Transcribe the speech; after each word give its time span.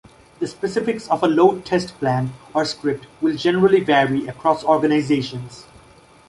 The 0.39 0.47
specifics 0.47 1.07
of 1.09 1.21
a 1.21 1.27
load 1.27 1.63
test 1.63 1.89
plan 1.99 2.33
or 2.55 2.65
script 2.65 3.05
will 3.21 3.37
generally 3.37 3.81
vary 3.81 4.25
across 4.25 4.63
organizations. 4.63 5.65